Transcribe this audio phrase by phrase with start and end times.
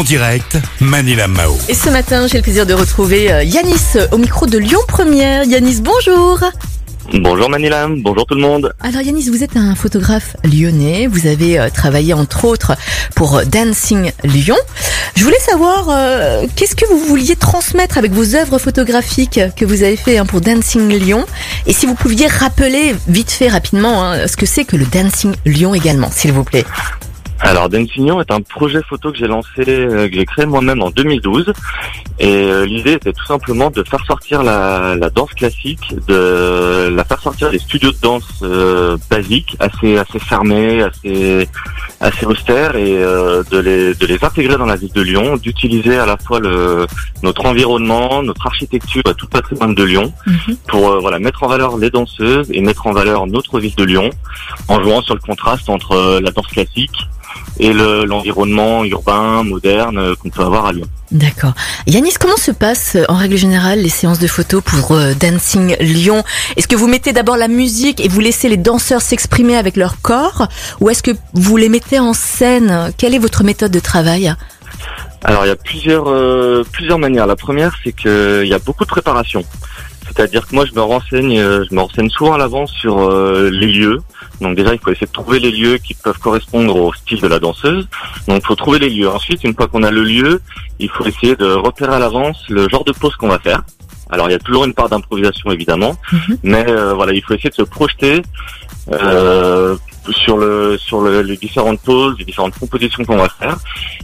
[0.00, 1.58] En direct, Manila Mao.
[1.68, 5.44] Et ce matin, j'ai le plaisir de retrouver euh, Yanis au micro de Lyon Première.
[5.44, 6.40] Yanis, bonjour.
[7.12, 8.72] Bonjour Manila, bonjour tout le monde.
[8.80, 11.06] Alors Yanis, vous êtes un photographe lyonnais.
[11.06, 12.78] Vous avez euh, travaillé entre autres
[13.14, 14.56] pour euh, Dancing Lyon.
[15.16, 19.82] Je voulais savoir euh, qu'est-ce que vous vouliez transmettre avec vos œuvres photographiques que vous
[19.82, 21.26] avez fait hein, pour Dancing Lyon?
[21.66, 25.34] Et si vous pouviez rappeler vite fait rapidement hein, ce que c'est que le Dancing
[25.44, 26.64] Lyon également, s'il vous plaît.
[27.42, 30.90] Alors Dancing est un projet photo que j'ai lancé, euh, que j'ai créé moi-même en
[30.90, 31.52] 2012.
[32.18, 37.04] Et euh, l'idée était tout simplement de faire sortir la, la danse classique, de la
[37.04, 41.48] faire sortir des studios de danse euh, basiques, assez assez fermés, assez
[42.00, 45.96] assez austères, et euh, de les de les intégrer dans la ville de Lyon, d'utiliser
[45.98, 46.86] à la fois le
[47.22, 50.56] notre environnement, notre architecture, tout le patrimoine de Lyon, Mhm.
[50.68, 53.84] pour euh, voilà mettre en valeur les danseuses et mettre en valeur notre ville de
[53.84, 54.08] Lyon,
[54.68, 56.96] en jouant sur le contraste entre euh, la danse classique
[57.58, 60.86] et le- l'environnement urbain, moderne euh, qu'on peut avoir à Lyon.
[61.12, 61.54] D'accord.
[61.88, 65.76] Yanis, comment se passent euh, en règle générale les séances de photos pour euh, Dancing
[65.80, 66.22] Lyon?
[66.56, 70.00] Est-ce que vous mettez d'abord la musique et vous laissez les danseurs s'exprimer avec leur
[70.02, 70.46] corps?
[70.80, 72.92] Ou est-ce que vous les mettez en scène?
[72.96, 74.32] Quelle est votre méthode de travail?
[75.24, 77.26] Alors il y a plusieurs euh, plusieurs manières.
[77.26, 79.44] La première, c'est que il y a beaucoup de préparation.
[80.06, 83.48] C'est-à-dire que moi, je me renseigne, euh, je me renseigne souvent à l'avance sur euh,
[83.52, 83.98] les lieux.
[84.40, 87.28] Donc déjà, il faut essayer de trouver les lieux qui peuvent correspondre au style de
[87.28, 87.86] la danseuse.
[88.26, 89.08] Donc il faut trouver les lieux.
[89.08, 90.40] Ensuite, une fois qu'on a le lieu,
[90.80, 93.62] il faut essayer de repérer à l'avance le genre de pose qu'on va faire.
[94.10, 96.38] Alors il y a toujours une part d'improvisation évidemment, Mhm.
[96.42, 98.22] mais euh, voilà, il faut essayer de se projeter
[98.92, 99.76] euh,
[100.12, 103.56] sur le sur le- les différentes poses, les différentes compositions qu'on va faire.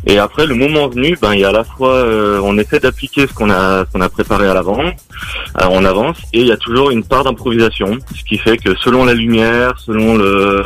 [0.07, 2.81] Et après, le moment venu, ben il y a à la fois, euh, on essaie
[2.81, 4.83] d'appliquer ce qu'on a ce qu'on a préparé à l'avant,
[5.70, 9.05] on avance, et il y a toujours une part d'improvisation, ce qui fait que selon
[9.05, 10.64] la lumière, selon le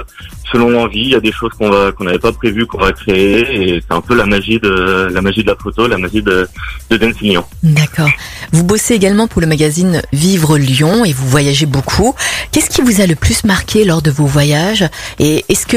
[0.51, 2.93] selon l'envie, il y a des choses qu'on va qu'on n'avait pas prévues qu'on va
[2.93, 6.23] créer, et c'est un peu la magie de la magie de la photo, la magie
[6.23, 6.49] de
[6.91, 6.99] de.
[7.63, 8.11] D'accord.
[8.53, 12.15] Vous bossez également pour le magazine Vivre Lyon et vous voyagez beaucoup.
[12.53, 14.85] Qu'est-ce qui vous a le plus marqué lors de vos voyages
[15.19, 15.77] Et est-ce que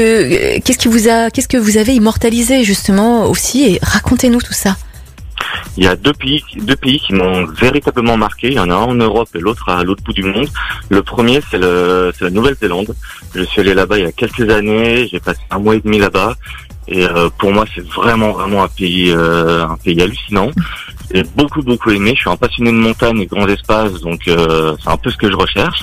[0.56, 3.64] euh, qu'est-ce qui vous a qu'est-ce que vous avez immortalisé justement aussi?
[3.64, 4.76] Et racontez-nous tout ça.
[5.76, 8.48] Il y a deux pays, deux pays qui m'ont véritablement marqué.
[8.48, 10.48] Il y en a un en Europe et l'autre à l'autre bout du monde.
[10.88, 12.94] Le premier, c'est la Nouvelle-Zélande.
[13.34, 15.08] Je suis allé là-bas il y a quelques années.
[15.10, 16.34] J'ai passé un mois et demi là-bas.
[16.86, 20.50] Et euh, pour moi, c'est vraiment, vraiment un pays, euh, un pays hallucinant.
[21.12, 22.12] J'ai beaucoup, beaucoup aimé.
[22.14, 25.10] Je suis un passionné de montagne et de grands espaces, donc euh, c'est un peu
[25.10, 25.80] ce que je recherche.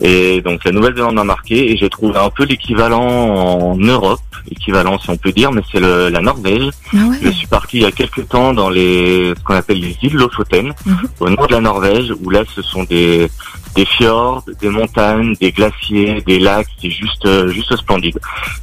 [0.00, 4.20] Et donc la Nouvelle-Zélande m'a marqué et j'ai trouvé un peu l'équivalent en Europe,
[4.50, 6.70] équivalent si on peut dire, mais c'est le- la Norvège.
[6.94, 9.96] Ah Je suis parti il y a quelques temps dans les ce qu'on appelle les
[10.02, 10.96] îles Lofoten, Mhm.
[11.20, 13.28] au nord de la Norvège, où là ce sont des
[13.74, 18.18] des fjords, des montagnes, des glaciers, des lacs, c'est juste euh, juste splendide.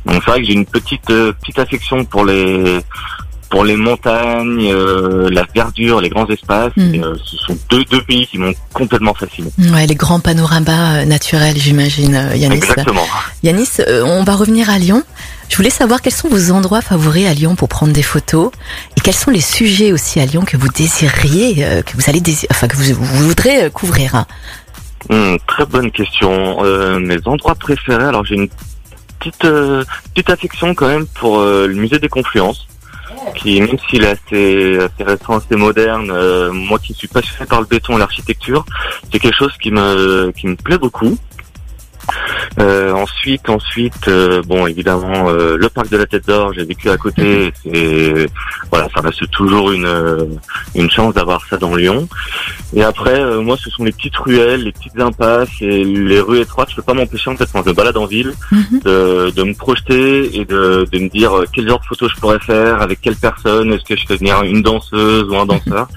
[0.05, 2.79] Donc c'est vrai que j'ai une petite euh, petite affection pour les
[3.49, 6.71] pour les montagnes, euh, la verdure, les grands espaces.
[6.77, 9.49] Et, euh, ce sont deux deux pays qui m'ont complètement fasciné.
[9.73, 12.55] Ouais, les grands panoramas euh, naturels, j'imagine, euh, Yanis.
[12.57, 13.05] Exactement.
[13.43, 15.03] Yanis, euh, on va revenir à Lyon.
[15.49, 18.51] Je voulais savoir quels sont vos endroits favoris à Lyon pour prendre des photos
[18.95, 22.21] et quels sont les sujets aussi à Lyon que vous désiriez, euh, que vous allez
[22.21, 24.13] dési- enfin que vous, vous voudrez couvrir.
[24.13, 24.27] hein.
[25.09, 26.63] Hmm, très bonne question.
[26.63, 28.49] Euh, mes endroits préférés, alors j'ai une
[29.19, 29.83] petite euh,
[30.13, 32.67] petite affection quand même pour euh, le musée des Confluences,
[33.39, 37.61] qui même s'il est assez, assez récent, assez moderne, euh, moi qui suis passionné par
[37.61, 38.65] le béton et l'architecture,
[39.11, 41.17] c'est quelque chose qui me qui me plaît beaucoup.
[42.59, 46.89] Euh, ensuite, ensuite, euh, bon, évidemment, euh, le parc de la Tête d'Or, j'ai vécu
[46.89, 47.53] à côté.
[47.63, 48.27] C'est
[48.71, 50.25] voilà, ça reste toujours une euh,
[50.75, 52.07] une chance d'avoir ça dans Lyon.
[52.75, 56.39] Et après, euh, moi, ce sont les petites ruelles, les petites impasses et les rues
[56.39, 56.69] étroites.
[56.71, 58.79] Je peux pas m'empêcher en fait quand je me balade en ville Mhm.
[58.83, 62.19] de, de me projeter et de, de me dire euh, quel genre de photos je
[62.19, 65.87] pourrais faire, avec quelle personne, est-ce que je fais venir une danseuse ou un danseur.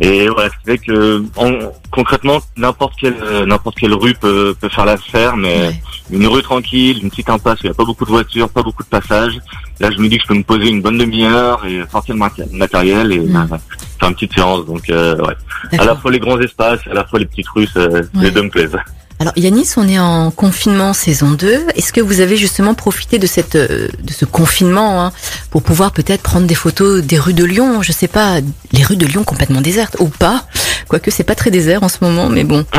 [0.00, 4.54] Et voilà, ce qui fait que en- concrètement, n'importe quelle euh, n'importe quelle rue peut,
[4.58, 5.82] peut faire l'affaire, mais Ouais.
[6.10, 8.62] une rue tranquille, une petite impasse où il n'y a pas beaucoup de voitures, pas
[8.62, 9.38] beaucoup de passages.
[9.80, 12.20] Là, je me dis que je peux me poser une bonne demi-heure et sortir le
[12.20, 13.46] maté- matériel et Mm.
[13.50, 13.58] bah,
[14.00, 14.64] faire une petite séance.
[14.66, 15.78] Donc, euh, ouais.
[15.78, 18.00] À la fois les grands espaces, à la fois les petites rues, Ouais.
[18.14, 18.76] les deux me plaisent.
[19.22, 21.68] Alors Yanis, on est en confinement saison 2.
[21.76, 25.12] Est-ce que vous avez justement profité de cette euh, de ce confinement hein,
[25.52, 28.40] pour pouvoir peut-être prendre des photos des rues de Lyon, je sais pas,
[28.72, 30.44] les rues de Lyon complètement désertes ou pas?
[30.88, 32.66] Quoique c'est pas très désert en ce moment, mais bon.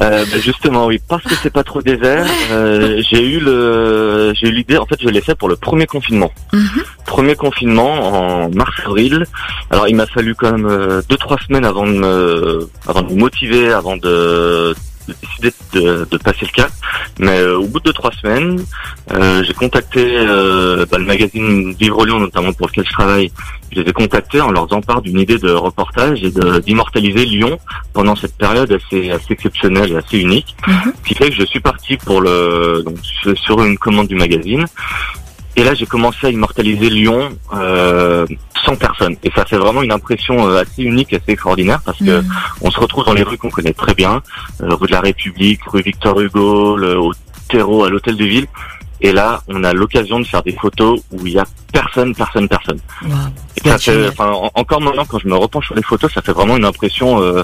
[0.00, 4.48] Euh, ben justement, oui, parce que c'est pas trop désert, euh, j'ai eu le, j'ai
[4.48, 4.76] eu l'idée.
[4.76, 6.32] En fait, je l'ai fait pour le premier confinement.
[6.52, 6.82] Mhm.
[7.06, 9.26] Premier confinement en mars-avril.
[9.70, 13.12] Alors, il m'a fallu quand même euh, deux trois semaines avant de me, avant de
[13.12, 14.74] me motiver, avant de
[15.08, 16.70] décidé de, de passer le cap.
[17.18, 18.64] Mais euh, au bout de trois semaines,
[19.12, 23.32] euh, j'ai contacté euh, bah, le magazine Vivre Lyon, notamment pour lequel je travaille.
[23.74, 27.58] Je les ai contactés en leur faisant part d'une idée de reportage et d'immortaliser Lyon
[27.94, 30.54] pendant cette période assez, assez exceptionnelle et assez unique.
[30.66, 30.92] Mhm.
[31.02, 32.96] Ce qui fait que je suis parti pour le donc
[33.36, 34.66] sur une commande du magazine.
[35.56, 38.26] Et là, j'ai commencé à immortaliser Lyon euh,
[38.64, 39.16] sans personne.
[39.22, 42.28] Et ça fait vraiment une impression euh, assez unique, assez extraordinaire, parce que Mhm.
[42.62, 44.22] on se retrouve dans les rues qu'on connaît très bien,
[44.62, 47.12] euh, rue de la République, rue Victor Hugo, le, au
[47.48, 48.46] terreau, à l'hôtel de ville.
[49.04, 52.48] Et là, on a l'occasion de faire des photos où il y a personne, personne,
[52.48, 52.78] personne.
[53.56, 56.22] Et ça fait, enfin, en- encore maintenant, quand je me repenche sur les photos, ça
[56.22, 57.20] fait vraiment une impression.
[57.20, 57.42] euh,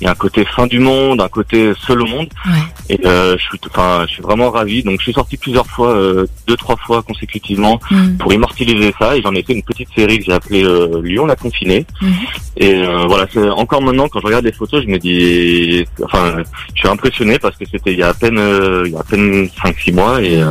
[0.00, 2.28] il y a un côté fin du monde, un côté seul au monde.
[2.46, 2.94] Ouais.
[2.96, 4.82] Et euh, je suis, enfin, je suis vraiment ravi.
[4.82, 8.16] Donc, je suis sorti plusieurs fois, euh, deux, trois fois consécutivement Mhm.
[8.18, 9.16] pour immortaliser ça.
[9.16, 11.86] Et j'en ai fait une petite série que j'ai appelée euh, Lyon la confinée.
[12.00, 12.12] Mhm.
[12.56, 16.36] Et euh, voilà, c'est encore maintenant quand je regarde les photos, je me dis, enfin,
[16.74, 19.00] je suis impressionné parce que c'était il y a à peine, euh, il y a
[19.00, 20.22] à peine cinq, six mois.
[20.22, 20.50] Et euh,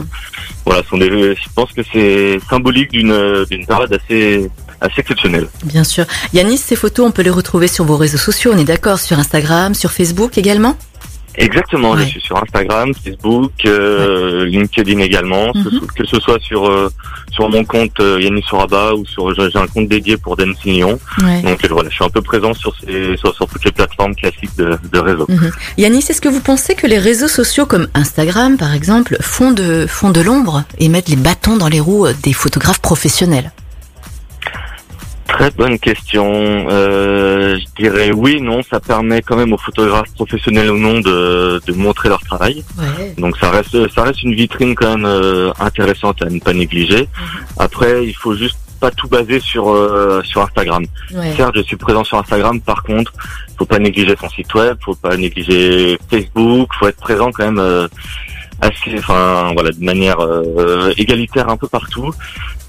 [0.65, 4.49] voilà, sont des, je pense que c'est symbolique d'une d'une période assez
[4.81, 5.47] assez exceptionnelle.
[5.63, 6.05] Bien sûr.
[6.33, 9.17] Yanis, ces photos, on peut les retrouver sur vos réseaux sociaux, on est d'accord, sur
[9.19, 10.77] Instagram, sur Facebook également?
[11.35, 12.01] Exactement, Ouais.
[12.03, 15.79] je suis sur Instagram, Facebook, euh, LinkedIn également, que, Mhm.
[15.81, 16.89] ce- que ce soit sur euh,
[17.31, 20.99] sur mon compte euh, Yannis ou sur j'ai un compte dédié pour Dancing Lyon.
[21.23, 21.41] Ouais.
[21.43, 24.15] Donc euh, voilà, je suis un peu présent sur ces sur, sur toutes les plateformes
[24.15, 25.27] classiques de, de réseau.
[25.29, 25.51] Mhm.
[25.77, 29.85] Yanis, est-ce que vous pensez que les réseaux sociaux comme Instagram, par exemple, font de,
[29.87, 33.51] font de l'ombre et mettent les bâtons dans les roues des photographes professionnels?
[35.29, 36.25] Très bonne question.
[36.69, 41.61] Euh, je dirais oui, non, ça permet quand même aux photographes professionnels ou non de,
[41.65, 42.63] de montrer leur travail.
[42.77, 43.13] Ouais.
[43.17, 47.07] Donc ça reste ça reste une vitrine quand même euh, intéressante à ne pas négliger.
[47.57, 50.85] Après, il faut juste pas tout baser sur euh, sur Instagram.
[51.13, 51.33] Ouais.
[51.35, 52.59] Certes, je suis présent sur Instagram.
[52.59, 53.13] Par contre,
[53.57, 57.59] faut pas négliger son site web, faut pas négliger Facebook, faut être présent quand même
[57.59, 57.87] euh,
[58.61, 62.13] assez, enfin voilà, de manière euh, égalitaire un peu partout.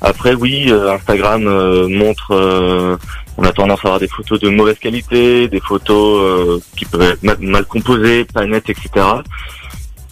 [0.01, 2.97] Après, oui, euh, Instagram euh, montre, euh,
[3.37, 7.23] on a tendance à avoir des photos de mauvaise qualité, des photos qui peuvent être
[7.23, 8.91] mal, mal composées, pas nettes, etc.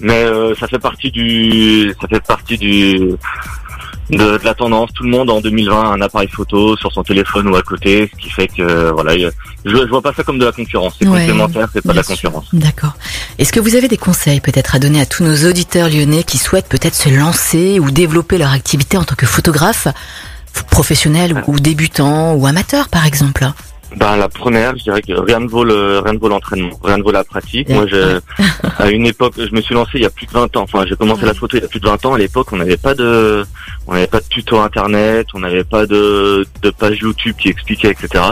[0.01, 0.27] Mais
[0.59, 3.17] ça fait partie du, ça fait partie du
[4.11, 4.91] de, de la tendance.
[4.95, 8.11] Tout le monde en 2020 a un appareil photo sur son téléphone ou à côté,
[8.13, 9.29] ce qui fait que voilà, je,
[9.65, 10.95] je vois pas ça comme de la concurrence.
[11.01, 12.47] C'est Ouais, complémentaire, c'est pas de la concurrence.
[12.53, 12.95] D'accord.
[13.39, 16.39] Est-ce que vous avez des conseils peut-être à donner à tous nos auditeurs lyonnais qui
[16.39, 19.89] souhaitent peut-être se lancer ou développer leur activité en tant que photographe
[20.71, 23.47] professionnel ou, ou débutant ou amateur par exemple?
[23.97, 26.99] Ben la première, je dirais que rien ne vaut le rien ne vaut l'entraînement, rien
[26.99, 27.69] ne vaut la pratique.
[27.71, 28.21] Moi, je,
[28.79, 30.63] à une époque, je me suis lancé il y a plus de 20 ans.
[30.63, 31.29] Enfin, j'ai commencé Ouais.
[31.29, 32.15] la photo il y a plus de 20 ans.
[32.15, 33.45] À l'époque, on n'avait pas de
[33.87, 37.91] on n'avait pas de tuto internet, on n'avait pas de de page YouTube qui expliquait,
[37.91, 38.23] etc.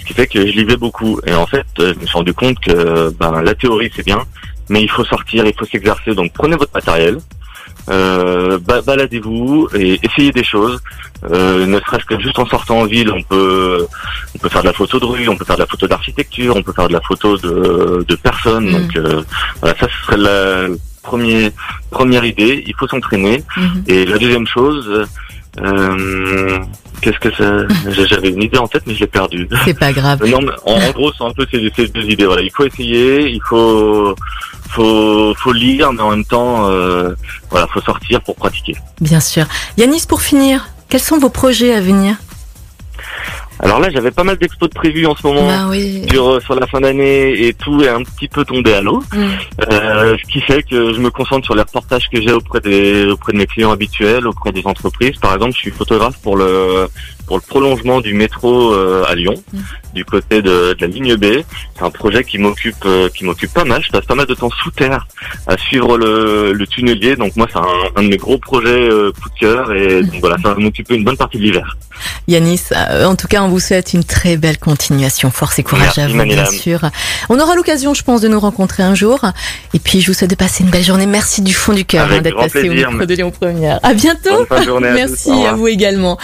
[0.00, 1.20] Ce qui fait que je lisais beaucoup.
[1.26, 4.22] Et en fait, je me suis rendu compte que ben la théorie c'est bien,
[4.68, 6.14] mais il faut sortir, il faut s'exercer.
[6.14, 7.18] Donc prenez votre matériel.
[7.88, 10.80] Euh, ba- baladez-vous et essayez des choses.
[11.30, 13.86] Euh, ne serait-ce que juste en sortant en ville, on peut
[14.34, 16.56] on peut faire de la photo de rue, on peut faire de la photo d'architecture,
[16.56, 18.68] on peut faire de la photo de, de personnes.
[18.68, 18.72] Mm.
[18.72, 19.22] Donc euh,
[19.60, 20.68] voilà, ça ce serait la
[21.02, 21.50] première
[21.90, 22.64] première idée.
[22.66, 23.44] Il faut s'entraîner.
[23.56, 23.84] Mhm.
[23.86, 25.06] Et la deuxième chose,
[25.60, 26.58] euh,
[27.00, 27.66] qu'est-ce que ça
[28.06, 29.48] J'avais une idée en tête, mais je l'ai perdue.
[29.64, 30.24] C'est pas grave.
[30.26, 32.26] Non, mais en, en gros, c'est un peu ces, ces deux idées.
[32.26, 34.14] Voilà, il faut essayer, il faut
[34.70, 37.14] faut faut lire, mais en même temps, euh,
[37.50, 38.74] voilà, faut sortir pour pratiquer.
[39.00, 39.46] Bien sûr.
[39.76, 42.16] Yanis, pour finir, quels sont vos projets à venir?
[43.60, 45.46] Alors là, j'avais pas mal d'expos de prévus en ce moment.
[45.46, 46.04] Bah oui.
[46.10, 49.02] Sur, euh, sur la fin d'année et tout est un petit peu tombé à l'eau,
[49.12, 49.24] Mm.
[49.72, 53.06] Euh, ce qui fait que je me concentre sur les reportages que j'ai auprès des
[53.06, 55.16] auprès de mes clients habituels, auprès des entreprises.
[55.20, 56.86] Par exemple, je suis photographe pour le
[57.26, 59.58] pour le prolongement du métro euh, à Lyon, Mm.
[59.94, 61.24] du côté de, de la ligne B.
[61.76, 63.82] C'est un projet qui m'occupe euh, qui m'occupe pas mal.
[63.82, 65.06] Je passe pas mal de temps sous terre
[65.46, 67.16] à suivre le, le tunnelier.
[67.16, 67.64] Donc moi, c'est un,
[67.96, 68.88] un de mes gros projets
[69.20, 71.76] coup de cœur et donc voilà, ça va m'occuper une bonne partie de l'hiver.
[72.28, 72.62] Yanis,
[73.04, 75.30] en tout cas, on vous souhaite une très belle continuation.
[75.30, 76.80] Force et courage Merci, à vous, bien sûr.
[77.28, 79.20] On aura l'occasion, je pense, de nous rencontrer un jour.
[79.72, 81.06] Et puis, je vous souhaite de passer une belle journée.
[81.06, 82.90] Merci du fond du cœur hein, d'être passé au plaisir.
[82.90, 83.78] micro de Lyon Première.
[83.84, 84.30] À bientôt.
[84.30, 84.98] Bonne fin de journée à tous.
[84.98, 86.18] Merci Au à vous également.